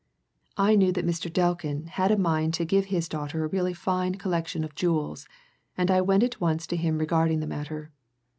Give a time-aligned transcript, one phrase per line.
[0.57, 1.31] I knew that Mr.
[1.31, 5.27] Delkin had a mind to give his daughter a really fine collection of jewels,
[5.77, 7.91] and I went at once to him regarding the matter.